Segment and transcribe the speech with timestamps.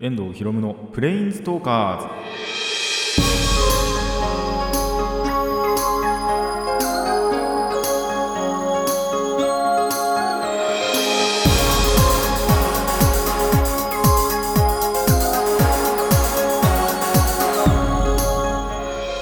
[0.00, 2.06] 遠藤ひろむのプレインストーカーズ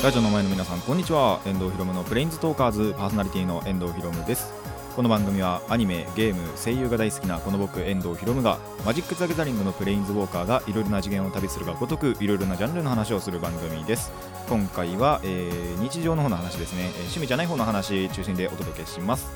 [0.04, 1.40] ラジオの前の皆さんこんにちは。
[1.46, 4.52] 遠藤ひろむのプレインズトーカーズパーソナリティの遠藤ひろむです。
[4.96, 14.10] この番組はアニメ、ゲーム、声優が大好きなこの僕遠藤ひろむがマジック・ザ・ギャザリングのプレインズウォーカーがいろいろな次元を旅するがごとくいろいろなジャンルの話をする番組です。
[14.48, 19.28] 今回は、えー日常の方の話ですね、趣味じゃない方の話中心でお届けします。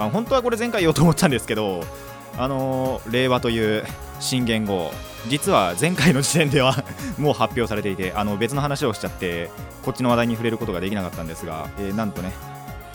[0.00, 1.84] あ本当はこれ前回言おうと思ったんですけど
[2.36, 3.84] あのー令和という
[4.18, 4.90] 新言語
[5.28, 6.84] 実は前回の時点では
[7.16, 9.50] もう発表されていてあの別の話をしちゃって
[9.84, 12.32] こっちの話題に触れることができなかったんですが、えーなんとね、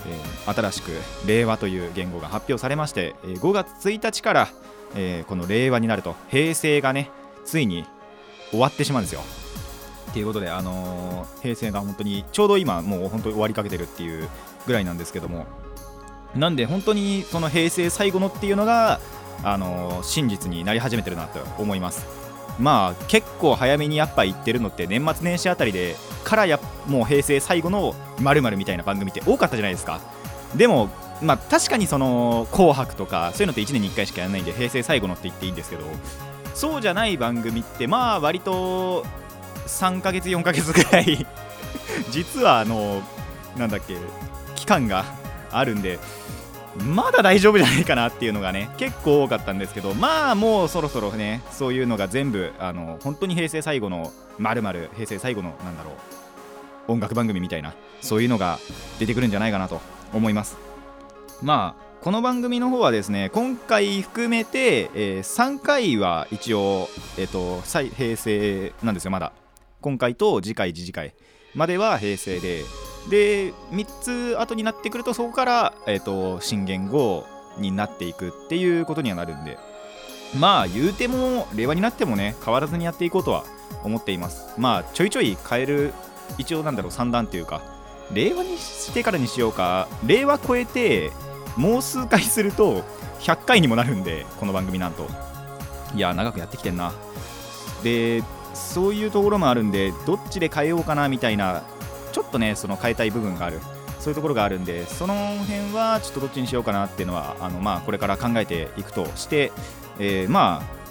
[0.07, 0.91] えー新しく
[1.27, 4.47] 令和という言語が発表されまして、えー5月1日から、
[4.95, 7.09] えーこの令和になると平成がね
[7.45, 7.85] ついに
[8.49, 9.21] 終わってしまうんですよ。
[10.09, 14.27] っていうことで、あのー平成が本当にちょうど今もう本当に終わりかけてるっていう
[14.67, 15.45] ぐらいなんですけども
[16.35, 18.99] なんで本当にその平成最後のっていうのが、
[19.43, 22.05] あのー真実になり始めてるなと思います
[22.59, 29.99] まあ結構早めにやっぱ言ってるのって年末年始あたりでからやもう平成最後の〇〇みたいな番組って多かったじゃないですか。
[30.55, 30.89] でも
[31.21, 35.83] まあ確かにその紅白とかそういうのって1年に1回しかやらないんで平成最後のって言っていいんですけど
[36.53, 39.05] そうじゃない番組ってまあ割と
[39.67, 41.25] 3ヶ月4ヶ月ぐらい
[42.11, 43.01] 実はあの
[43.55, 43.95] なんだっけ
[44.55, 45.05] 期間が
[45.51, 45.99] あるんで
[46.77, 54.61] まだ大丈夫じゃないかなっていうのがね 結構多かったんですけどまあもうそろそろねそういうのが全部あの本当に平成最後のまる
[54.93, 55.91] 平成最後のなんだろ
[56.87, 58.59] う音楽番組みたいなそういうのが
[58.99, 59.81] 出てくるんじゃないかなと
[60.13, 60.57] 思います。
[61.41, 69.33] まあこの番組の方はですね今回含めて、えー3回は一応、えー、と再平成なんですよまだ。
[69.81, 71.13] 今回と次回次次回
[71.53, 72.63] までは平成で
[73.09, 77.25] で3つ後になってくるとそこから、えー、と新元号
[77.57, 79.57] になっていくっていうことにはなるんで。
[80.37, 83.43] まあ言うても令和になってもね変わらずにやっていこうとは
[83.83, 84.53] 思っています。
[84.57, 85.93] まあちょいちょい変える
[86.37, 87.61] 一応なんだろう三段っていうか
[88.13, 91.11] 令和にしてからにしようか令和超えて
[91.57, 92.83] もう数回すると
[93.19, 95.07] 100回にもなるんでこの番組なんと。
[95.93, 96.93] いや長くやってきてんな。
[97.83, 98.23] で
[98.53, 101.63] そういうところもあるんでどっちで変えようかなみたいな
[102.11, 103.59] ちょっとねその変えたい部分がある。
[103.99, 105.13] そういうところがあるんでその
[105.47, 109.51] 辺はちょっとどっちにしようかなっていうのはあのまあこれから考えていくとして、
[109.99, 110.81] えーまあ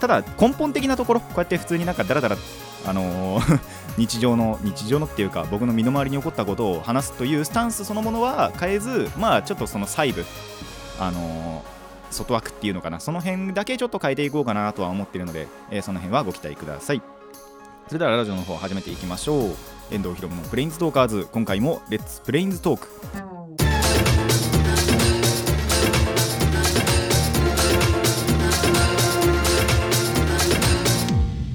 [0.00, 2.36] ただ根本的なところこうやって普通になんかダラダラ
[2.86, 3.60] あのー
[3.98, 10.24] 日常の日常のっていうか僕の身の回りに起こったことを話すというスタンスそのものは変えずまあちょっとその細部
[10.98, 11.74] あのー
[12.10, 12.98] 外枠っていうのかな。
[13.00, 17.02] その辺だけちょっと変えていこうかなとは思っているので、えーその辺はご期待ください。
[17.88, 19.56] それではラジオの方始めていきましょう。
[19.90, 21.28] 遠藤ひろむのプレインズトーカーズ。
[21.30, 22.88] 今回も Let's Planes Talk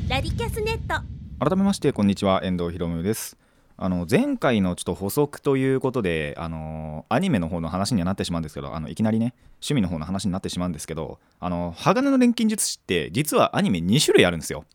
[0.07, 1.03] ラディキャスネット。
[1.39, 2.41] 改めましてこんにちは。
[2.44, 3.35] 遠藤ひろむです。
[3.78, 14.66] あの前回のちょっと補足ということであのアニメの方の話にはなってしまうんですけどあのいきなりね趣味の方の話になってしまうんですけどあの鋼の錬金術師って実はアニメ2種類あるんですよ。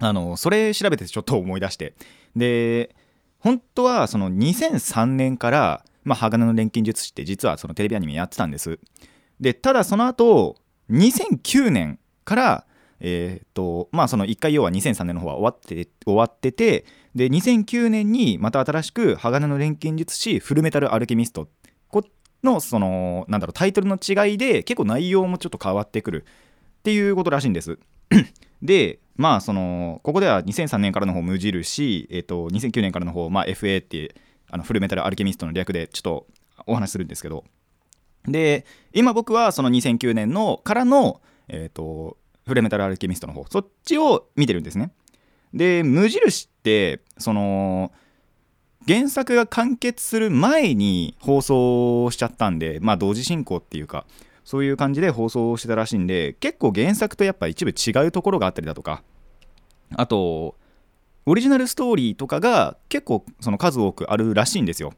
[0.00, 1.94] あのそれ調べてちょっと思い出して
[2.36, 2.94] で
[3.38, 8.78] 本当はその2003年から、まあ、鋼の錬金術師って実はそのテレビアニメやってたんです。
[9.40, 10.56] でただその後
[10.90, 12.66] 2009年から
[13.00, 21.48] えーとまあその1回要は2003年の方は終わって終わっててで2009年にまた新しく鋼の錬金術師フルメタルアルケミスト。
[22.42, 26.24] のそのなんだろうタイトルの違いで結構内容もちょっと変わってくる。
[26.80, 27.78] っていうことらしいんです。
[28.62, 34.14] でまあそのここでは2003年からの方無印、えー、と2009年からの方、まあ、FA って
[34.48, 36.26] あのフルメタルアルケミストの略でちょっと
[36.66, 37.44] お話しするんですけど。
[38.26, 38.64] で
[38.94, 42.16] 今僕はその2009年のからの、えー、と
[42.46, 44.90] フルメタルアルケミストの方そっちを見てるんですね。
[45.52, 47.92] で無印ってその
[48.88, 54.06] 原作が完結する前に放送しちゃったんでまあ同時進行っていうか
[54.44, 59.02] そういう感じで放送してたらしいんで結構原作とやっぱ一部違うところがあったりだとか。
[59.96, 60.56] あと
[61.26, 64.94] オリジナルストーリーとかが結構その数多くあるらしいんですよ。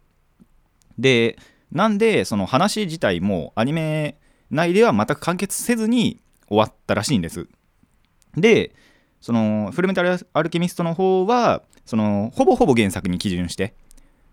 [0.99, 1.37] で
[1.71, 4.19] なんでその話自体もアニメ
[4.51, 7.49] 内では全く完結せずに終わったらしいんです。
[8.37, 8.75] で
[9.21, 13.75] そのフルメタルアルケミストの方はそのほぼほぼ原作に基準して。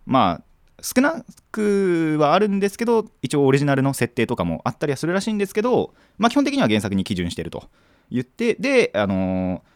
[0.05, 0.48] まあ
[0.81, 7.69] 少なくはあるんですけど一応オリジナルの設定とかもあったりはするらしいんですけど、まあ、基本的には原作に基準してると
[8.11, 9.69] 言ってであのー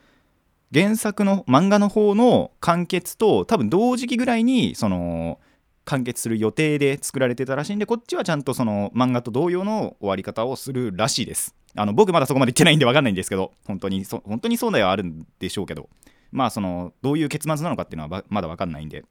[0.74, 5.40] 原作の漫画の方の完結と多分同時期ぐらいにその
[5.86, 11.56] 完結する予定で作られてたらしいんでこっちはちゃんとその漫画と同様の終わり方をするらしいです。
[11.76, 15.90] あの僕まだそこまで言ってないんで分かんないんですけど本当にそ本当にそうではあるんでしょうけど。
[16.32, 19.04] まあそのどういう結末なのかっていうのはまだ分かんないんで。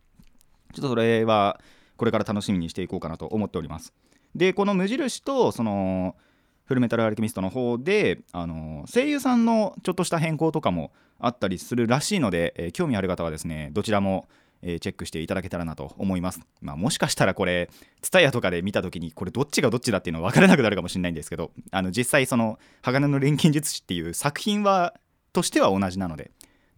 [0.73, 1.61] ちょっとそれは
[2.03, 3.93] これから楽しみにしていこうかなと思っております
[4.35, 6.17] でこの無印とその
[6.65, 10.91] フルメタルアルケミストの方であの声優さんのちょっとした変更とかも
[11.21, 14.27] あったりするらしいので、えー、興味ある方はですねどちらも
[14.65, 16.41] えー、チェックしていただけたらなと思います。
[16.61, 17.69] まあ、もしかしたらこれ、
[18.01, 24.95] TSUTAYA とかで見た時に、これどっちがどっちだっていうのは分からなくなるかもしれないんですけど、あの実際、その、鋼の錬金術師っていう作品は、
[25.33, 26.31] としては同じなので、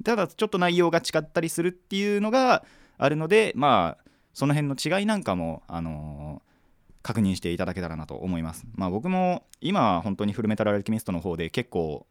[0.03, 2.65] ただちょっと内容が違ったりするっていうのが
[2.97, 4.04] あるので、まあ、
[4.35, 8.67] その辺の違いなんかも、あのー、確認していただけたらなと思います。
[8.75, 12.07] まあ、僕も今は本当にフルメタルアルケミストの方で結構、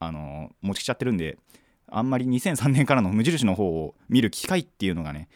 [0.00, 1.38] あのー、持ちきちゃってるんで、
[1.88, 5.28] あんまり2003年からの無印の方を見る機会っていうのがね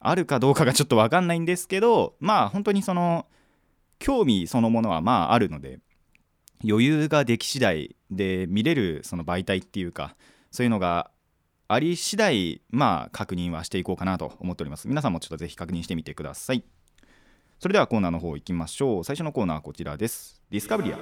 [0.00, 3.26] あるかどうかがちょっと分かんないんですけどまあ本当にその
[3.98, 5.80] 興味そのものはまああるので
[6.66, 10.16] 余裕ができ次第で見れるその媒体っていうか
[10.50, 11.10] そういうのが
[11.70, 14.88] あり次第まあ確認はしていこうかなと思っております。
[14.88, 16.64] 皆さんもちょっとぜひ確認してみてください。
[17.58, 19.04] それではコーナーの方行きましょう。
[19.04, 20.40] 最初のコーナーはこちらです。
[20.50, 20.98] ディスカブリア。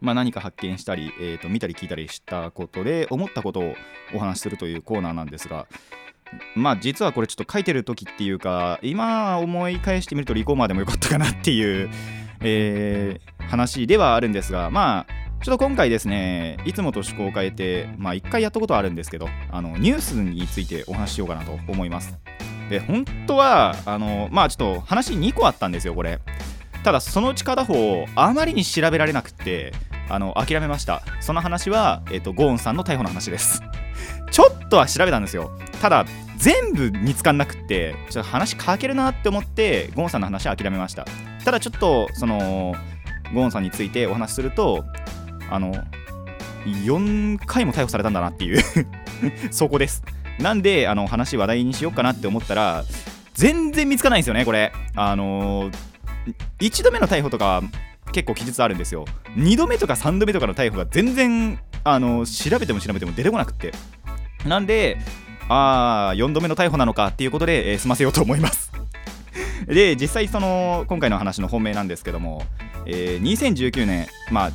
[0.00, 3.74] まあ、何か発見したり、えー、と見たり聞いたりしたことで思ったことを
[4.14, 5.66] お話しするというコーナーなんですが
[6.54, 11.90] まあ実はこれちょっと書いてる時っていうか今思い返してみるとリコーマーでもよかったかなっていう、
[12.40, 22.18] えー、話ではあるんですがまあちょっと今回ですね、いつもと趣向を変えて、まあ一回やったことあるんですけど、あのニュースについてお話ししようかなと思います。
[22.68, 26.18] で、本当は、あの、まあちょっと話2個あったんですよ、これ。
[26.84, 29.72] ただ、そのうち片方、あまりに調べられなくて、
[30.10, 33.62] あの諦めましたその話は、えーと、ゴーンさんの逮捕の話です
[34.32, 36.04] ちょっとは調べたんですよただ
[36.36, 41.06] 全部見つかんなくってちょっと話かけるなって思ってゴーンさんの話は諦めました
[41.44, 42.74] ただちょっとその
[43.32, 44.84] ゴーンさんについてお話しすると
[45.50, 45.74] あの
[46.64, 48.62] 4回も逮捕されたんだなっていう
[49.50, 50.02] そこです。
[50.38, 52.84] なんであの話話題にしようかなって思ったら
[53.34, 54.72] 全然見つかないんですよねこれ。
[54.94, 55.72] あのー、
[56.60, 57.62] 1度目の逮捕とか
[58.12, 59.04] 結構記述あるんですよ。
[59.36, 63.72] 2度目とか3度目とかの逮捕が全然あの調べても調べても出てこなくって。
[64.46, 64.98] なんで
[65.48, 68.72] ああ4度目の逮捕なのかっていうことで、えー、済ませようと思います。
[69.66, 72.44] で実際その今回の話の本命なんですけども、
[72.86, 74.50] えー、2019年まあ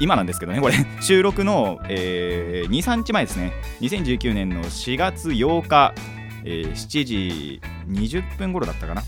[0.00, 0.74] 今なんですけどねこれ。
[1.00, 3.52] 収録の、えー、23日前ですね。
[3.80, 5.94] 2019年の4月8日、
[6.44, 9.02] えー、7時20分頃だったかな？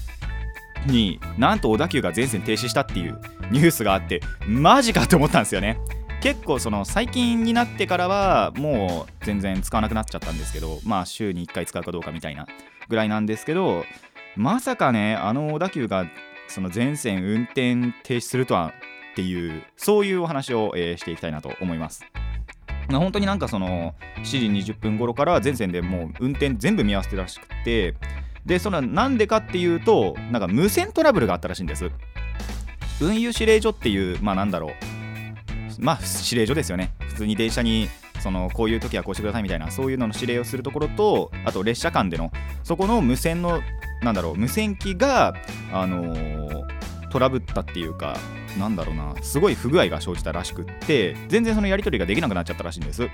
[0.87, 3.19] になんと小田急が全線停止したっていう
[3.51, 5.79] ニュースがあってマジかって思ったんですよね。
[6.23, 12.47] 結構その最近になってからはもう全然使わなくなっちゃったんですけどまあ週に1回使うかどうかみたいな
[12.89, 13.85] ぐらいなんですけど
[14.37, 16.07] まさかねあの小田急が
[16.47, 18.73] その全線運転停止するとは
[19.13, 22.05] っていうそういうお話を、えー、していきたいなと思います。
[22.89, 27.95] 本当になんかその7時20分頃から全線でもう運転全部見合わせてらしくて
[28.45, 31.91] でそのなんでかっていうとなんか無線トラブルがあったらしいんです。
[33.01, 34.73] 運輸指令所っていうまあなんだろう。
[35.79, 36.93] まあ指令所ですよね。
[37.01, 37.89] 普通に電車に
[38.23, 42.31] そのこういう時はこうしてくださいみたいなそういうのの指令をするところとあと列車間での
[42.63, 43.61] そこの無線の
[44.01, 45.35] なんだろう無線機が
[45.73, 46.69] あのー、
[47.13, 48.17] トラブったっていうか
[48.59, 53.09] なんだろうなすごい不具合が生じたらしくって全然そのやり取りができなくなっちゃったらしいんです。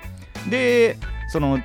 [0.49, 1.59] でその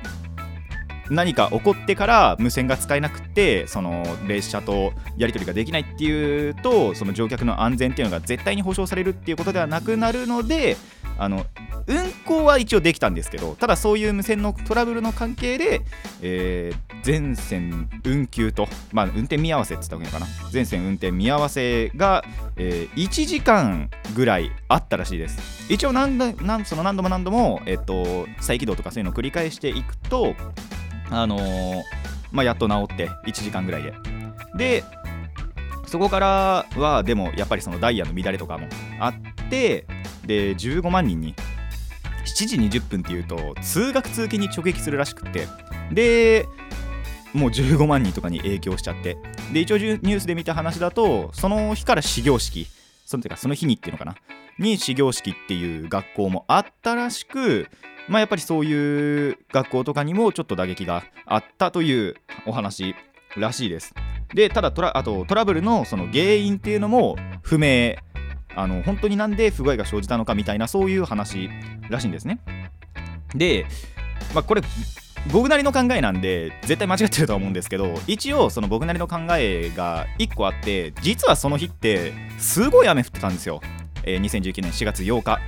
[1.09, 10.77] 何か起こってから無線が使えなくてその列車とやり取りができないっていうとその乗客の安全っていうのが絶対に保証されるっていうことではなくなるので
[11.17, 11.45] あの
[11.87, 15.81] 運行は一応できたんですけどただそういう無線のトラブルの関係で、
[16.21, 20.27] えー、全線運休と、まあ、運転見合わせって言ったわけかな？
[20.51, 22.23] 全線運転見合わせが、
[22.57, 25.71] えー、1時間ぐらいあったらしいです。
[25.71, 30.35] 一応何何その何度も何度も、えっと、再起動とかそういうのを繰り返していくと
[31.09, 31.83] あのー、
[32.31, 33.93] まあ、やっと治って1時間ぐらいで。
[34.55, 34.83] で
[35.85, 38.67] そこからはでもやっぱりそのダイヤの乱れとかも
[38.99, 39.13] あっ
[39.49, 39.85] て
[40.25, 41.35] で15万人に。
[42.25, 45.47] 7時20分っていうと通学通勤に直撃するらしくて。
[45.91, 46.47] で
[47.33, 49.17] もう15万人とかに影響しちゃって。
[49.53, 52.67] で一応ニュースで見た話だとその日から始業式。
[53.05, 54.15] そのてかその日にっていうのかな。
[54.57, 57.67] に始業式っていう学校もあったらしく
[58.07, 62.15] まあ、やっぱりそういう学校とかにもちょっと打撃があったという
[62.45, 62.95] お話
[63.35, 63.93] らしいです。
[64.33, 67.95] でただトラあとトラブルのその原因っていうのも不明
[68.55, 71.49] あの本当になんで不具合が生じたのかみたいなそういう話
[71.89, 72.39] らしいんですね。
[73.35, 73.65] で、
[74.33, 74.61] まあ、これ
[75.31, 83.59] 僕なりの考えなんで絶対間違ってるとは思うんですけど一応その僕なりの考えが1個あって実はその日ってすごい雨降ってたんですよ、
[84.03, 85.39] えー、2019年4月8日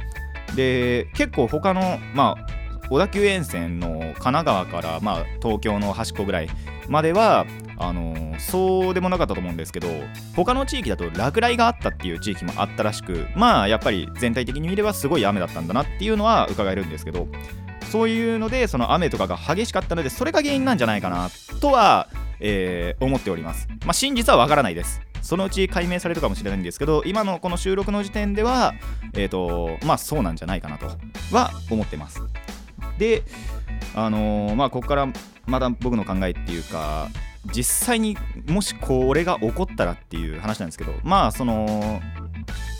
[0.56, 6.50] で結構他のまあ小田急沿線の神奈川から、まあ、東京の端っこぐらい
[6.89, 7.46] までは
[7.79, 9.88] あのー、そうでもなかったと思うんですけど
[10.36, 17.27] 他の地域だと落雷があったっていう地域もあったらしくまあやっぱり全体的に見ればすごい雨だったんだなっていうのは伺えるんですけど
[17.91, 21.29] そういうのでその雨とかが激しかったのでそれが原因なんじゃないかな
[21.62, 22.08] とは、
[22.39, 23.67] えー、思っております。
[23.86, 25.01] まあ真実はわからないです。
[25.22, 28.75] そのうち解明されるかもしれないんですけど今のこの収録の時点では
[29.13, 30.88] えっ、ー、とまあそうなんじゃないかなと
[31.32, 32.22] は思ってます。
[32.98, 33.24] で
[33.96, 35.08] あのー、まあここから
[35.48, 37.10] まだ僕の考えっていうか
[37.54, 42.01] 実際にもしこれが起こったらっていう話なんですけどまあその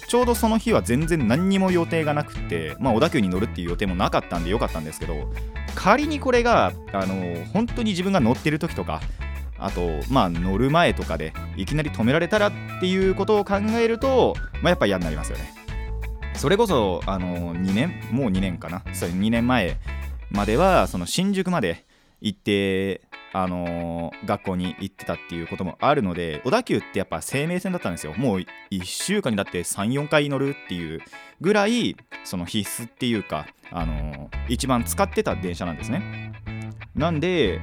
[0.08, 5.32] ちょうどその日は全然何にも予定がなくて、まあ、小田急に乗るっていう予定もなかったんでよかったんですけど
[5.76, 9.02] 仮にこれがあの本当に自分が乗ってる時とか
[9.60, 15.54] あとまあ乗る前とかでいきなり止められたらっていうことを考えると、まあ、やっぱ嫌になりますよね。
[16.36, 18.84] それこそあの2年もう2年かな。
[18.94, 19.78] それ2年前
[20.30, 21.87] まではその新宿まで
[22.22, 23.02] 行って
[23.34, 28.14] あのー、学校に行ってたっていうこともあるので小田急ってやっぱ生命線だったんですよ。
[28.16, 28.40] もう
[28.72, 31.02] 1週間にだって34回乗るっていう
[31.42, 36.34] ぐらいその必須っていうか、あのー、一番使ってた電車なんですね。
[36.96, 37.62] なんで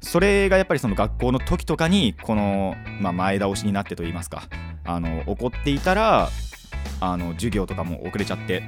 [0.00, 4.44] それがやっぱりその学校の時とかにこの、まあ、前倒しになってと言いますか
[4.84, 6.28] あの起こっていたら
[7.00, 8.62] あの授業とかも遅れちゃって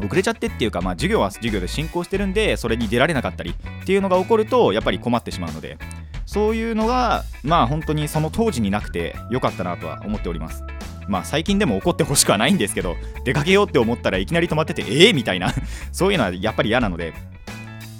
[0.00, 3.50] 遅れちゃってっていうか、まあ、授業は授業で進行してるんでそれに出られなかったり
[3.82, 5.78] っていうのが起こるとやっぱり困ってしまうので
[6.26, 10.64] そういうのがまあ本当にその当時になくてよかったなとは思っております。
[11.08, 15.52] まあ最近でも起こってほしくはないんですけど出かけようって思ったらいきなり止まっててええー、みたいな。
[15.92, 17.12] そういうのはやっぱり嫌なので。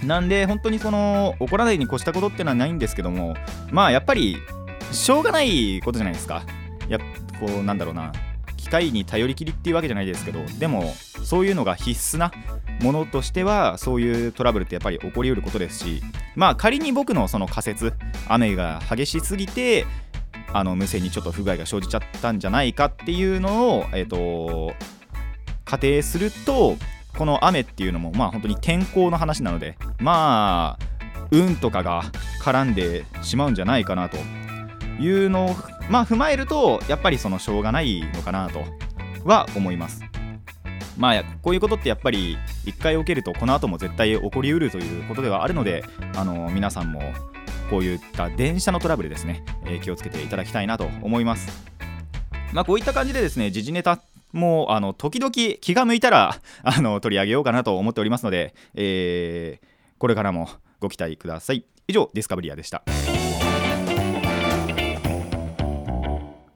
[0.02, 3.36] なんで本当にその怒らないに越したことってのはないんですけども
[3.70, 4.36] まあやっぱり
[4.90, 6.42] しょうがないことじゃないですか。
[6.88, 8.12] やこうなんだろうな。
[8.72, 12.32] 械に頼りきりっていうわけじゃないですけどでもそういうのが必須な
[12.80, 16.02] ものとしてはそういうトラブルってやっぱり起こりうることですし
[16.34, 17.92] まあ仮に僕のその仮説
[18.28, 19.84] 雨が激しすぎて
[20.54, 24.74] あの無線にちょっと不具合が生じちゃったんじゃないかっていうのを、えーと、
[25.64, 26.76] 仮定すると
[27.16, 32.02] この雨っていうのもまあ本当に天候の話なのでまあ運とかが
[32.42, 34.18] 絡んでしまうんじゃないかなと
[35.00, 35.56] いうのを
[35.92, 38.64] まあ踏まえるとやっぱりそのしょうがないのかなと
[39.24, 40.00] は思います。
[40.96, 45.84] まあこういうことってやっぱり一回起きるとこの後も絶対起こりうるということではあるので
[46.16, 47.02] あの皆さんも
[47.68, 51.62] こういった電車のトラブルですね、えー、気をつけていただきたいなと思います。
[52.54, 54.00] まあこういった感じでですね時事ネタ
[54.32, 55.30] もあの時々
[55.60, 59.66] 気が向いたら あの取り上げようかなと思っておりますので、えー、
[59.98, 60.48] これからも
[60.80, 61.66] ご期待ください。
[61.86, 62.82] 以上ディスカブリアでした。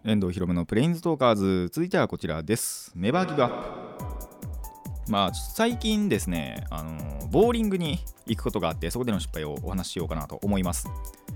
[0.09, 1.69] 遠藤ひろむのプレインズトーカーズ。
[1.73, 2.93] 続いてはこちらです。
[2.95, 10.89] メバーギブアップまあ最近ですねあのボーリングに行くことがあってそこでの失敗をお話ししようかなと思います。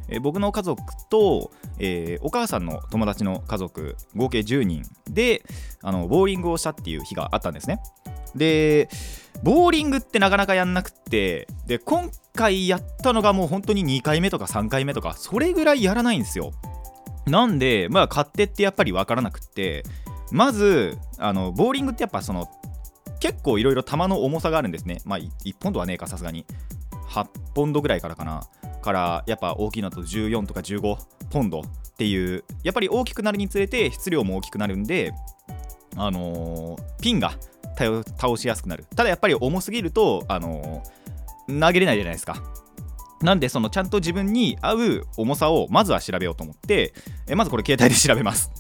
[0.08, 1.50] え僕の家族と、
[1.80, 5.42] えー、お母さんの友達の家族合計10人で
[5.82, 7.80] あのボーリングをしたっていう日があったんですね。
[8.36, 8.88] で
[9.42, 16.52] ボーリングってなかなかやんなくってで今回やったのがもう本当に2回目とか3回目とかそれぐらいやらないんですよ。
[17.30, 19.84] なんでまあ勝手ってやっぱり分からなくって
[20.32, 22.48] まずあのボーリングってやっぱその
[23.20, 25.00] 結構いろいろ球の重さがあるんですね。
[25.04, 26.46] まあ1ポンドはねえかさすがに。
[27.08, 28.48] 8ポンドぐらいからかな。
[28.80, 30.96] からやっぱ大きいのと14とか15
[31.30, 31.64] ポンドっ
[31.98, 35.12] ていうやっぱり大きくなるにつれて質量も大きくなるんで
[35.96, 37.34] あのー、ピンが
[38.16, 38.86] 倒しやすくなる。
[38.96, 42.42] ただやっぱり重すぎるとあのー、投げれないじゃないですか。
[43.22, 46.94] なんでそのちゃんと自分に合う重さをまずは調べようと思って
[47.26, 48.50] えまずこれ携帯で調べます。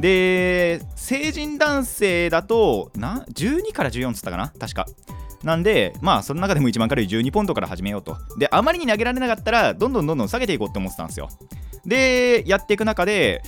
[0.00, 4.52] で成人男性だとな12から14っつったかな？
[4.58, 4.86] 確か。
[5.44, 8.16] なんでまあその中でも一番軽い12ポンドから始めようと。
[8.38, 11.28] であまりに投げられなかったらどんどんどんどん下げていこうって思ってたんですよ。
[11.86, 13.42] でやっていく中で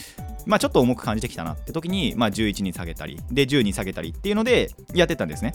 [0.45, 5.55] まあちょっと重く感じてきたなって時にまあ11に下げたりで10に下げたりっていうのでやってたんですね。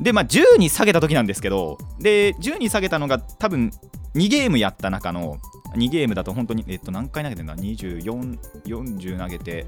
[0.00, 3.70] でまあ10に下げた時なんですけどで10に下げたのが多分
[4.14, 5.38] 2ゲームやった中の
[5.76, 9.66] 2ゲームだと本当に、えっと、何回投げてるんだ ?24、40投げて、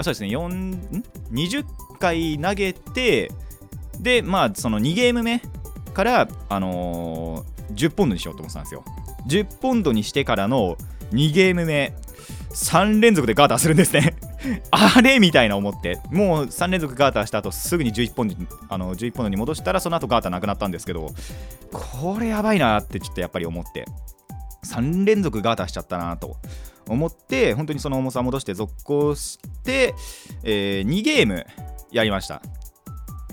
[0.00, 1.64] そうですね、4、20
[1.98, 3.32] 回投げて、
[3.98, 5.42] で、まあ、その2ゲーム目
[5.94, 8.84] から、あのー、10ポンドにしようと思ってたんですよ。
[9.26, 10.76] 10ポンドにしてからの
[11.12, 11.94] 2ゲーム目、
[12.50, 14.14] 3連続でガーターするんですね
[14.70, 21.10] あれみたいな思ってもう3連続ガーターした後すぐに11本あの11本に戻したらその後ガーターなくなったんですけど
[21.72, 23.86] これやばいなってちょっとやっぱり思って
[24.66, 26.36] 3連続ガーターしちゃったなと
[26.88, 29.94] 思って本当にその重さ戻して続行して、
[30.44, 31.46] えー、2ゲーム
[31.90, 32.42] やりました。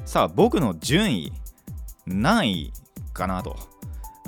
[0.05, 1.31] さあ僕の順位
[2.05, 2.73] 何位
[3.13, 3.72] かなと。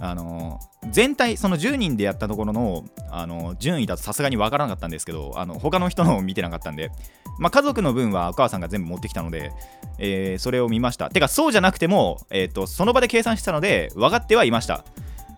[0.02, 0.60] あの
[0.92, 6.92] 全体その10人でやったところのあの順位だとさすがに分からなかったんですけどあの他の人のを見てなかったんで、
[7.40, 9.52] まあ、家族の分はお母さんが全部持ってきたので、
[9.98, 11.10] えー、それを見ました。
[11.10, 14.84] てかそうじゃなくても、えーと、その場で計算してたので分かってはいました。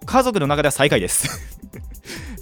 [0.06, 1.52] 家族の中では最下位です。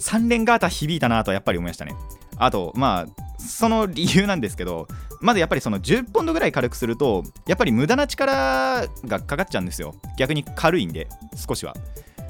[0.00, 1.94] 3連ガーター響いたなとやっぱり思いましたね。
[2.38, 4.88] あとまあその理由なんですけど
[5.20, 9.94] まずやっぱりその10ポンドぐらい軽くするとやっぱり無駄な力がかかっちゃうんですよ。
[10.18, 11.74] 逆に軽いんで少しは。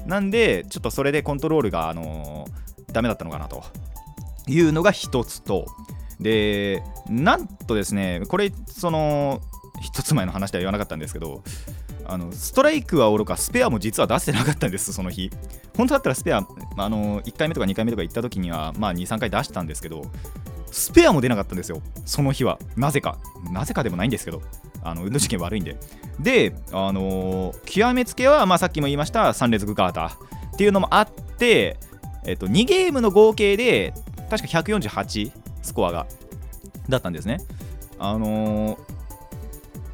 [0.05, 3.63] なんでちょっとそれでコントロールがあのー、ダメだったのかなと。
[4.47, 5.65] いうのが一つと。
[6.19, 9.41] でなんとですねこれその
[9.81, 11.43] 一つ前の話では言わなかったんですけど
[12.05, 15.29] あのストライクはおろかスペアも実は出してなかったんですその日。
[15.75, 20.03] 本当だったらスペアあの1回目とか2回目とか行った時にはまあ23回出したんですけど
[20.71, 21.81] スペアも出なかったんですよ。
[22.05, 22.59] その日は。
[22.75, 23.17] なぜか。
[23.51, 24.41] なぜかでもないんですけど。
[24.83, 25.77] あの運動神経悪いんで。
[26.19, 30.55] であのー、極めつけは、まあ、さっきも言いました3連続ガーター。
[30.55, 31.77] っていうのもあって
[32.25, 33.93] えっと2ゲームの合計で
[34.29, 35.31] 確か148
[35.61, 36.07] スコアが
[36.89, 37.41] だったんですね。
[37.99, 38.79] あのー、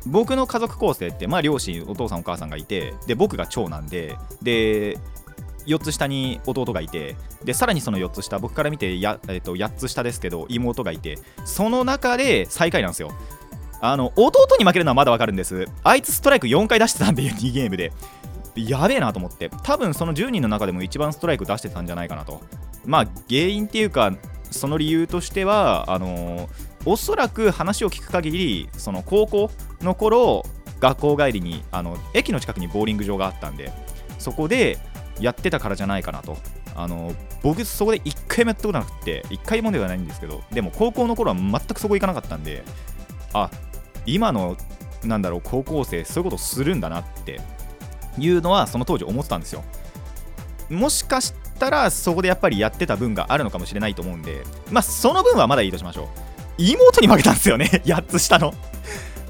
[0.05, 4.97] 僕の家族構成って、まあ、両親お父さんお母さんがいてで僕が長男でで
[5.65, 13.11] 4つ下に弟がいてでさらにその4つ下僕から見てや、えー、と8つ下ですけど妹がいてその中で最下位なんですよ。
[13.85, 15.67] あの弟に負けるのはまだわかるんです。
[15.83, 17.91] あいつストライク4回出してたんで2ゲームで。
[18.55, 19.49] やべえなと思って。
[19.63, 22.41] 多分その10人の中でも一番ストライク出してたんじゃないかなと。
[22.85, 24.13] まあ原因っていうか
[24.51, 26.49] その理由としてはあのー、
[26.85, 29.51] おそらく話を聞く限りその高校
[29.81, 30.43] の頃
[30.79, 33.71] 学校帰りにあの駅の近くにボーリング場があったんで
[34.19, 34.77] そこで
[35.19, 36.37] やってたからじゃないかなと。
[36.75, 42.63] あの僕そこで1回もやったことなくて1回もではないんですけどでも高校の頃は全くそこ行かなかったんで
[43.31, 43.51] あ
[44.07, 44.57] 今の
[45.03, 47.39] なんだろう高校生そういうことするんだなって
[48.17, 49.63] いうのはその当時思ってたんですよ。
[50.69, 56.07] もしかしたらそこでやっぱりやってた分があるのかもしれないと思うんでまあその分はまだいいとしましょう。
[56.57, 58.53] 妹に負けたんですよね 8つ下の。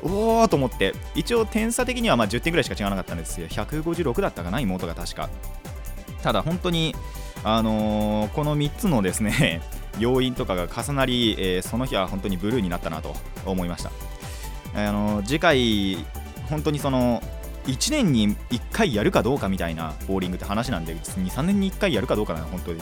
[0.03, 0.93] おおと思って。
[1.15, 3.47] 一応点差的にはま10点ぐらいしか違わなかったんですよ。
[3.47, 5.29] 156だったかな妹が確か。
[6.23, 6.95] ただ本当に、
[7.43, 9.61] あのー、この3つのですね
[9.99, 13.91] 要因とかが重なり、えー、その日は本当にブルーになったなと思いました。
[14.75, 15.97] あのー、次回、
[16.49, 17.21] 本当にその
[17.67, 22.81] 1年に1回やるかどうかみたいなボーリングって話なんで、2、3年に1回やるかどうかな、本当に。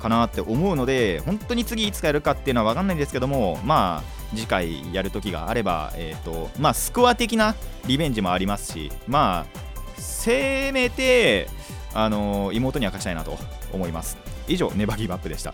[0.00, 7.54] かなって思うので、本当に次いつかやるかっていうのは分かんないんですけども、まあ、次回やるときがあれば、えーとまあ、スコア的な
[7.86, 9.60] リベンジもありますし、まあ、
[9.96, 11.48] せめて、
[11.92, 13.38] あのー、妹には勝ちたいなと
[13.72, 14.16] 思います。
[14.48, 15.52] 以上ネバギブアップでした。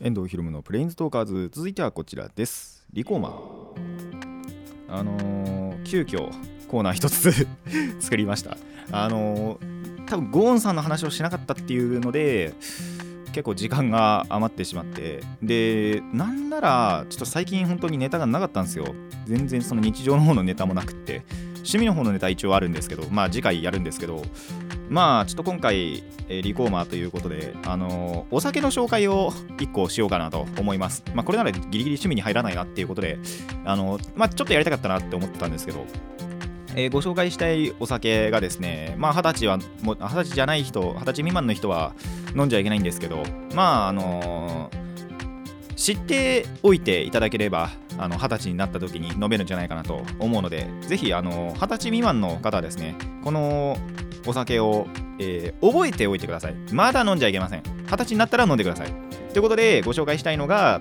[0.00, 1.50] 遠藤ひろむのプレインズトーカーズ。
[1.52, 2.84] 続いてはこちらです。
[2.92, 3.34] リコーマ
[4.88, 6.30] あのー、急遽
[6.68, 7.46] コーナー一つ
[8.00, 8.56] 作りました。
[8.92, 12.52] あのー、多分ゴーンさんの話をしなかったっていうので
[13.34, 15.20] 結構時間が余ってしまって。
[15.42, 18.94] でなんならちょっと最近本当にネタがなかったんですよ。
[19.26, 21.22] 全然その日常の方のネタもなくって。
[21.64, 24.22] 趣味の方のネタ一応あるんですけどまあ次回やるんですけど。
[24.90, 31.02] まあちょっと今回、えー、リコーマーということであのー、お酒の紹介を1個しようかなと思います。
[31.14, 33.18] まあこれならギリギリ趣味に入らないなっていうことで
[33.64, 35.86] あのー、まあちょっとやりたかったなって思ってたんですけど。
[36.76, 41.94] えー、ご紹介したいお酒がですね、まあ、二十歳は、二十歳じゃない人、二十歳未満の人は
[42.36, 43.22] 飲んじゃいけないんですけど、
[43.54, 53.76] まあ、あのー、知っておいていただければ、あの二十歳になった時に飲めるんじゃないかなと思うので、ぜひ、あの二十歳未満の方はですね、この
[54.26, 54.86] お酒を、
[55.18, 56.54] えー、覚えておいてください。
[56.72, 57.62] まだ飲んじゃいけません。
[57.62, 58.92] 二十歳になったら飲んでください。
[59.32, 60.78] ということで、ご紹介したいのが、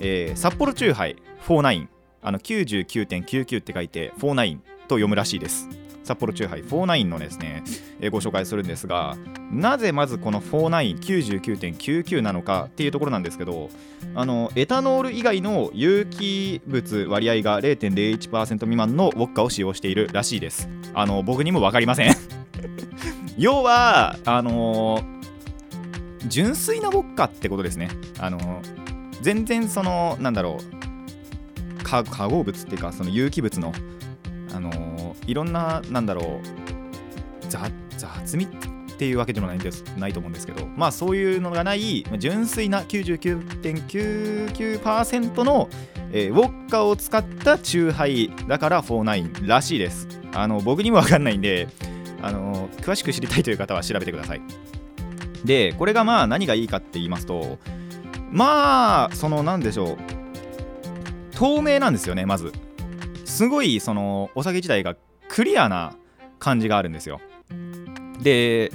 [0.00, 1.88] えー、札幌チューハイ49。
[2.22, 5.68] あの99.99って書いて49と読むらしいです。
[6.06, 7.64] 札幌チューハイ49のですね、
[8.00, 9.16] えー、ご紹介するんですが、
[9.50, 13.70] なぜまずこの4999.99なのかっていうところなんですけど、
[14.14, 20.68] あのエタノール以外の有機物割合が0.01%未満のウォッカを使用しているらしいです。
[20.94, 22.14] あの僕にも分かりません
[23.36, 27.90] 要は、あのー、純粋なウォッカってことですね。
[28.20, 28.62] あのー、
[29.22, 30.58] 全然その、なんだろ
[31.80, 33.72] う、化合物っていうか、その有機物の
[34.52, 36.40] あのー、いろんななんだろう
[37.48, 37.72] 雑
[38.36, 38.48] 味っ
[38.98, 45.68] ていうわけでもないんですないと思うんですけどまあそういうのがない純粋な99.99%の、
[46.12, 50.08] えー、ウォッカを使ったチューハイだから49らしいです。
[50.34, 51.68] あの僕にもわかんないんで
[52.22, 54.40] あの詳しく知りたいという方は調べてください。
[55.44, 57.58] でこれがまあ何がいいかって言いますと
[58.30, 59.98] まあその何でしょう
[61.32, 62.50] 透明なんですよねまず。
[63.26, 64.96] すごいそのお酒自体が
[65.28, 65.94] クリアな
[66.38, 67.20] 感じがあるんですよ。
[68.22, 68.72] で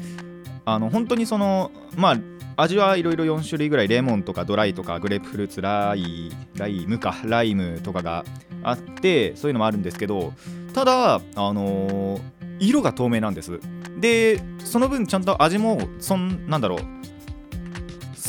[0.66, 2.18] あの本当にそのまあ
[2.58, 8.26] 味はいろいろ4種類ぐらいレモンとかドライとかグレープフルーツライライムかライムとかが
[8.62, 10.34] あってそういうのもあるんですけど
[10.74, 12.22] ただあのー、
[12.60, 13.60] 色が透明なんです。
[13.98, 16.80] でその分ちゃんと味もそんなんだろう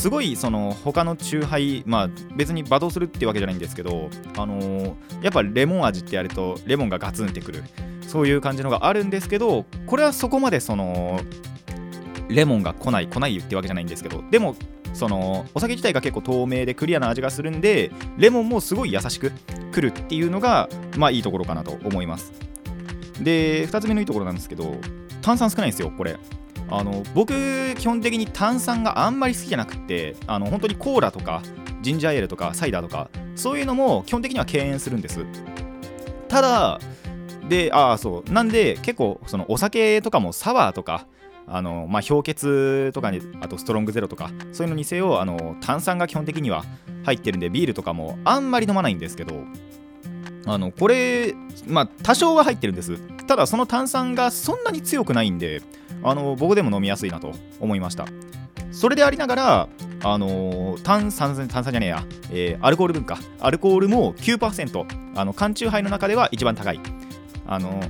[0.03, 7.63] すごいその他のチューハイまあ別に罵倒するってわけじゃないんですけどあのー、やっぱレモン味ってやるとレモンがガツンってくる。
[8.05, 11.21] そういう感じのがあるんですけどこれはそこまでその
[12.27, 14.57] レモンが来ない来ないってわけじゃないんですけどでも
[14.93, 19.31] そのお酒自体が結構透明でクリアな味がするんでレモンもすごい優しく
[19.71, 22.33] くるっていうのがまあいいところかなと思います。
[23.21, 24.75] で2つ目のいいところなんですけど
[25.21, 26.17] 炭酸少ないんですよこれ。
[26.69, 27.33] あの僕
[27.75, 31.41] 基本的に炭酸があんまり好きじゃなくてあの本当にコーラとか
[31.81, 35.25] ジンジャーエールとかサイダーとかそういうのも基本的には敬遠するんです。
[36.27, 36.79] ただ
[37.47, 41.05] でああそうなんで結構そのお酒とかもサワーとか
[41.45, 46.63] あのまあ、氷結とかにあとストロングゼロとかそういうのにせよあの炭酸が基本的には
[47.03, 49.43] 入ってるんでビールとかもあんまり飲まないんですけど
[50.45, 51.33] あのこれ
[51.67, 52.97] まあ多少は入ってるんです。
[53.27, 55.61] ただその炭酸がそんなに強くないんで
[56.03, 58.05] あの僕でも飲みやすいなと思いました。
[58.71, 59.69] それでありながら
[60.03, 64.85] あの炭酸炭酸じゃねえや、えー、アルコール分かアルコールも9%
[65.15, 66.79] あの缶チューハイの中では一番高い。
[67.45, 67.81] あの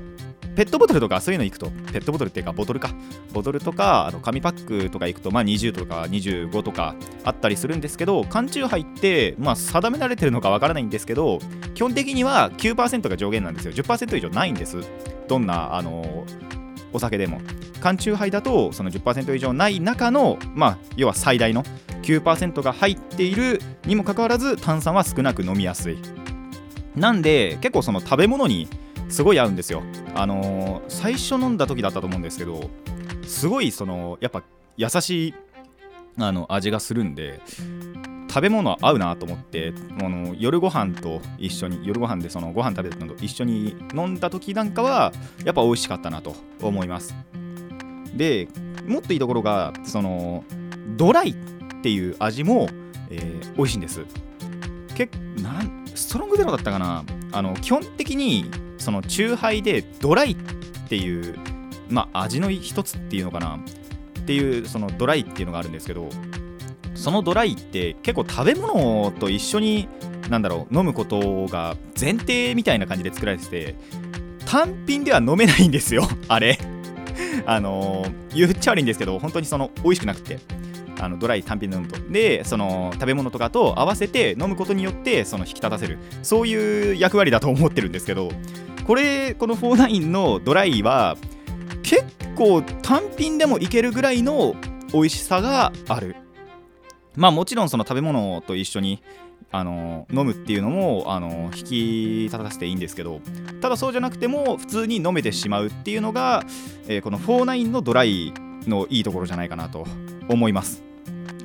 [0.55, 2.91] ペットボトルとかそういうの行くと、ペットボトルっていうか、ボトルか、
[3.31, 11.39] ボトルとか、あの紙パックとか行くと、まあ、20とか25とかあったりするんですけど、缶チューハイって、まあ、定められてるのかわからないんですけど、
[11.73, 13.73] 基本的には9%が上限なんですよ。
[13.73, 14.77] 10%以上ないんです。
[15.27, 16.25] どんな、あの
[16.93, 17.41] お酒でも。
[17.81, 21.63] 缶チューハイだと、その10%以上ない中の、まあ、要は最大の
[22.03, 25.97] 9%が入っているにもかかわらず、炭酸は少なく飲みやすい。
[26.95, 28.69] なんで、結構その食べ物に
[29.13, 29.83] すごい合うんですよ
[30.15, 32.69] あのー、最初飲んだ時だったと思うんですけど
[33.27, 34.43] すごいそのやっぱ
[34.75, 35.33] 優しい
[36.17, 37.39] あの味がするんで
[38.33, 45.13] 食べ物合うなと思ってあの夜ご飯と一緒に夜ご飯でそのご飯食べるのと一緒に飲んだ時なんかは
[45.45, 47.13] やっぱ美味しかったなと思います。
[48.15, 48.47] で
[48.87, 50.43] もっといいところがその
[50.97, 51.35] ドライっ
[51.83, 52.69] ていう味も、
[53.11, 54.03] えー、美味しいんです。
[54.95, 57.03] 結なんストロングゼロだったかな。
[57.33, 60.35] あの基本的にそのチューハイでドライっ
[60.89, 61.37] ていう
[61.87, 63.59] まあ味の一つっていうのかな。
[64.23, 66.09] っていうそのドライっていうのがあるんですけど
[67.03, 69.89] そのドライって結構食べ物と一緒に
[70.29, 73.75] なんだろう飲むことが前提みたいな感じで作られてて
[74.45, 76.57] 単品では飲めないんですよ あれ。
[77.45, 80.39] あの、言っちゃ悪いんですけど本当にその美味しくなくて。
[81.01, 81.99] あのドライ単品で飲むと。
[82.09, 85.97] でその食べ物とかと合わせて飲むことによってその引き立たせる。
[86.21, 88.29] そういう役割だと思ってるんですけど
[88.87, 91.17] これこの49のドライは
[91.81, 92.05] 結
[92.37, 94.55] 構単品でもいけるぐらいの
[94.93, 96.15] 美味しさがある。
[97.15, 99.01] まあもちろんその食べ物と一緒に
[99.51, 101.73] あの飲むっていうのもあの引き
[102.25, 103.21] 立たせていいんですけど
[103.61, 106.43] ただそうじゃなくても普通に飲めてしまうっていうのが、
[106.87, 108.33] えー、この49のドライ
[108.67, 109.85] のいいところじゃないかなと
[110.27, 110.81] 思います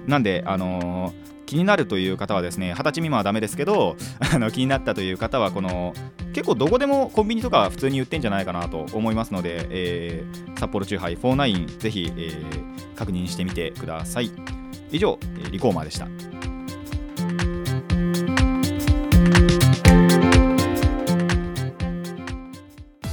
[0.06, 5.94] なんであのー気になるという方はですね、二十歳未満はダメですけど、 あの気になったという方は、この
[6.34, 14.30] 結構どこでもコンビニとか普通に売ってんじゃないかなと思いますので、えー、札幌チューハイ49、ぜひ、えー、確認してみてください。
[14.90, 15.18] 以上、
[15.50, 16.06] リコーマーでした。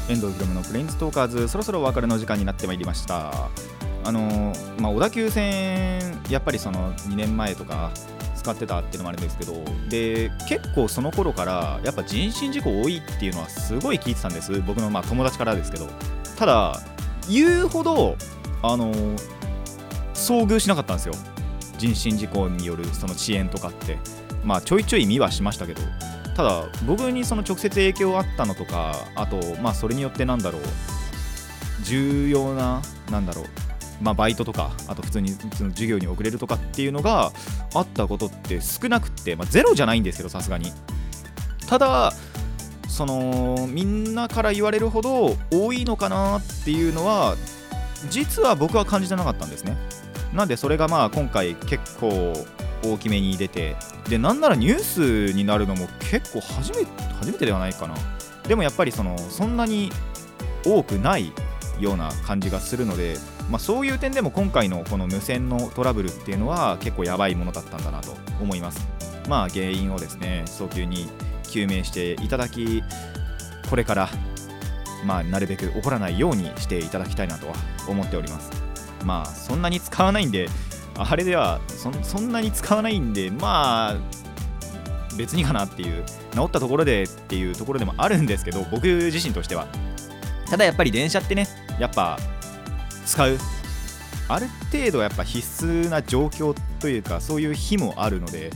[0.07, 3.49] 遠藤ひろむのプレインズトーカーズそろそろお別れの時間になってまいりました。
[4.03, 7.91] あのまあ、小田急線やっぱりその2年前とか
[8.35, 9.53] 使ってたっていうのもあるんですけど
[9.89, 14.61] で結構その頃からやっぱ人身事故多いっていうのはすごい聞いてたんです。
[14.61, 15.87] 僕のまあ友達からですけど。
[16.37, 16.79] ただ
[17.27, 18.15] 言うほど
[18.61, 18.93] あの
[20.13, 21.15] 遭遇しなかったんですよ。
[21.77, 23.97] 人身事故によるその遅延とかって
[24.43, 25.81] まあちょいちょい見はしましたけど
[26.35, 30.61] ただ僕にその直接影響あったのとかあとまあそれによってなんだろう
[31.83, 33.45] 重要ななんだろう
[34.01, 37.31] まあ、バイトとかあと普通にその授業に遅れるとかっていうのが
[37.73, 40.73] あったことって少なくて、まあ、ゼロじゃないんですけどさすがに。
[41.67, 42.11] ただ
[42.87, 47.35] そのみんなから言われるほど多いのかなっていうのは
[48.09, 49.75] 実は僕は感じてなかったんですね。
[50.35, 52.33] なんでそれがまあ今回結構
[52.83, 53.75] 大きめに出て
[54.09, 56.85] でなんならニュースになるのも結構初め
[57.19, 57.95] 初めてではないかな。
[58.47, 59.91] でもやっぱりそのそんなに
[60.65, 61.31] 多くない
[61.79, 63.17] ような感じがするので、
[63.49, 68.87] まあ、そういう点でも今回のこの無線のトラブルっていうのは結構やばいものだったんだなと思います。
[69.27, 71.07] まあ原因をですね早急に
[71.43, 72.83] 究明していただき
[73.69, 74.09] これから
[75.05, 77.55] まあなるべく起こらないようにしていただきたいなとは
[77.87, 78.64] 思っております。
[79.05, 80.49] まあそんなに使わないんで
[80.97, 83.97] あれではそそんなに使わないんでまあ
[85.17, 89.67] 別にかなっていう治ったところでっていうところでもあるんですけど僕自身としては。
[90.49, 91.47] ただやっぱり電車ってね
[91.79, 92.19] やっぱ
[93.05, 93.37] 使う。
[94.27, 98.49] ある程度やっぱ必須な状況というかそういう日もあるので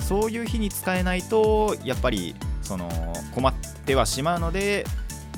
[0.00, 2.90] そういう日に使えないとやっぱりその
[3.32, 4.84] 困ってはしまうので、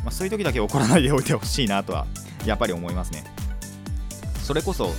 [0.02, 2.06] まあ、そういう時だけ怒らないでおいてほしいなとは
[2.46, 3.24] やっぱり思いますね。
[4.44, 4.92] それこそ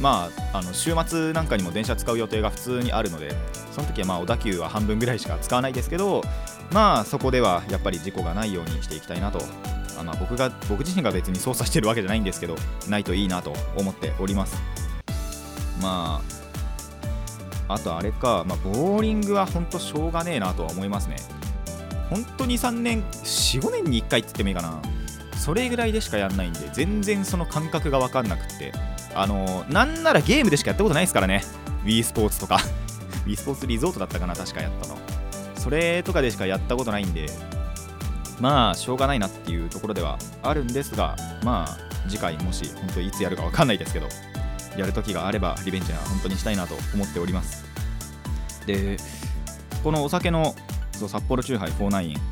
[0.00, 3.34] まあ、あの週末なんかにも電車使う予定が普通にあるので
[3.70, 6.22] その時はまあ小田急は半分ぐらいしか使わないですけど
[6.72, 9.40] まあそこではやっぱり事故がないようにしていきたいなと。
[9.98, 12.56] あまあ僕が僕自身が別に操作してるわけじゃないんですけど
[12.88, 14.56] ないといいなと思っております。
[15.82, 16.22] ま
[17.68, 21.16] ああとあれか、まあ、ボーリングは本当しょうがねえなとは思いますね。
[22.08, 24.80] 本当に3年45年に1回って言ってもいいかな。
[25.40, 28.72] それぐらいでしかやんないんで全然その感覚が分かんなくって。
[29.12, 31.42] あのなんならゲームでしかやったことないですからね。
[31.84, 32.58] Wii スポーツとか。
[33.26, 34.98] Wii スポーツリゾートだったかな確かやったの。
[35.56, 37.26] それとかでしかやったことないんで。
[38.38, 44.08] まあしょうがないなっていうところではあるんですがまあ次回もし本当いつやるか分かんないですけど
[44.78, 47.66] やる時があればリベンジは本当にしたいなと思っております。
[48.66, 48.96] で
[49.84, 50.54] このお酒の
[50.92, 52.29] そう札幌チューハイ49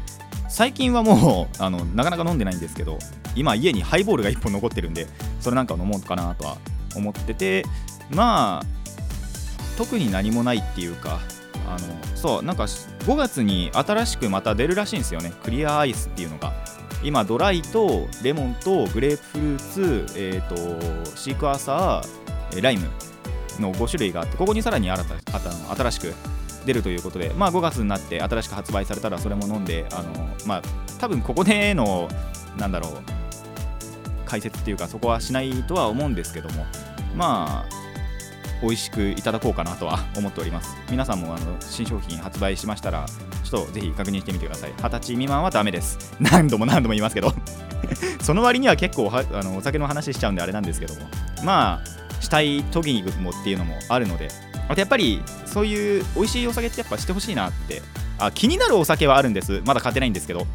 [0.49, 2.99] 最近はもうあのなかなか飲んでないんですけど
[3.37, 5.07] 今家にハイボールが1本残ってるんで
[5.41, 6.57] それなんか飲もうかなとは
[6.97, 7.65] 思ってて
[8.11, 8.79] まあ
[9.77, 11.21] 特に何もないっていうか
[11.67, 15.33] あのそうなんか5月に新しくまた出るらしいんですよね。
[15.45, 16.53] クリアアイスっていうのが。
[17.05, 22.89] 今ドライとレモンとグレープフルーツ、えーと、シークワーサーライム
[23.61, 25.15] の5種類があってここにさらに新た
[25.77, 26.15] 新しく
[26.65, 30.63] 出るということで、まあ、5月になって新しく発売されたらそれも飲んであの、まあ、
[30.99, 32.09] 多分ここでの
[32.57, 32.93] なんだろう
[34.25, 36.67] 解説っていうかそこはしないとは思うんですけども
[37.15, 37.79] まあ
[38.61, 40.77] 美味しくいただこうかなとは思っております。
[40.91, 43.07] 皆さんもあの新商品発売しましたら
[43.45, 44.73] ちょっとぜひ確認してみてください。
[44.73, 46.17] 20歳未満はダメです。
[46.19, 47.33] 何度も何度も言いますけど。
[48.21, 51.03] その割には結構はあのお酒の話しちゃうんであれなんですけども。
[51.45, 54.29] まあしたい時にもっていうのもあるので
[54.69, 57.83] あとやっぱりそういう美味しいお酒ってやっぱしてほしいなって。
[58.21, 59.63] あ気になるお酒はあるんです。
[59.65, 60.47] まだ買ってないんですけど。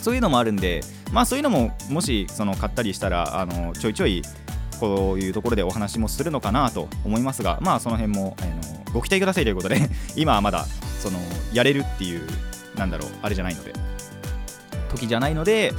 [0.00, 0.80] そういうのもあるんで
[1.12, 4.22] まあそういうのももしその買ったりしたらあのちょいちょい
[4.80, 9.78] こういうところでお話もするのかなと思いますがまあその辺も、あのご期待くださいということで
[10.16, 10.64] 今はまだ
[10.98, 11.18] その
[11.52, 12.26] やれるっていう
[12.76, 13.74] なんだろうあれじゃないので。
[14.88, 15.72] 時じゃないので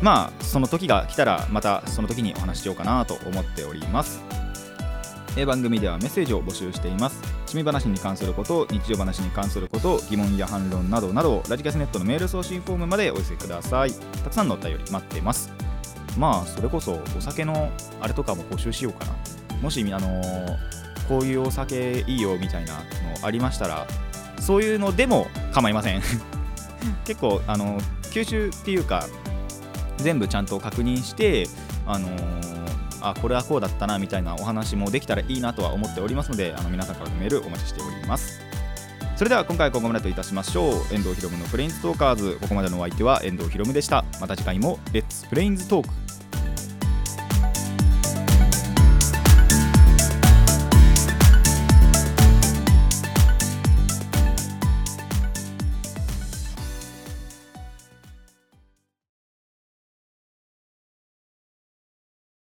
[0.00, 4.20] まあその時が来たらまたその時にお話ししようかなと思っております。
[5.44, 7.20] 番組ではメッセージを募集しています。
[7.38, 13.92] 趣味話に関すること日常話に関すること疑問や反論などなどラジキャスネットのメール送信フォームまでお寄せください。
[13.92, 15.52] たくさんのお便り待っています。
[16.16, 17.70] まあそれこそお酒の
[18.00, 19.56] あれとかも募集しようかな。
[19.60, 20.56] もしあのー、
[21.08, 22.80] こういうお酒いいよみたいなの
[23.22, 23.86] ありましたら
[24.38, 26.02] そういうのでも構いません。
[27.04, 29.04] 結構あの吸収っていうか
[29.96, 31.48] 全部ちゃんと確認して
[31.86, 32.53] あのー
[33.10, 38.40] あこれはこうだったなみたいなお話もできたらいいなとは思っておりますのであの皆さんからのメールお待ちしております。
[39.16, 40.72] それでは今回はここまでといたしましょう。
[40.92, 42.36] 遠藤ひろむのプレインズトーカーズ。
[42.40, 44.04] ここまでのお相手は遠藤ひろむでした。
[44.20, 46.03] また次回もレッツプレインズトーク